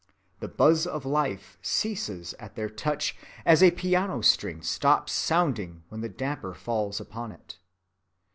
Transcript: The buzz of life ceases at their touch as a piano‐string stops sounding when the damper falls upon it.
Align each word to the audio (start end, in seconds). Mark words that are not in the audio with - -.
The 0.39 0.47
buzz 0.47 0.87
of 0.87 1.05
life 1.05 1.59
ceases 1.61 2.33
at 2.39 2.55
their 2.55 2.69
touch 2.71 3.15
as 3.45 3.61
a 3.61 3.69
piano‐string 3.69 4.63
stops 4.63 5.13
sounding 5.13 5.83
when 5.89 6.01
the 6.01 6.09
damper 6.09 6.55
falls 6.55 6.99
upon 6.99 7.31
it. 7.31 7.59